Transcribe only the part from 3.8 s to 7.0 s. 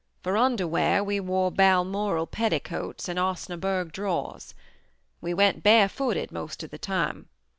drawers. We went barefooted most of the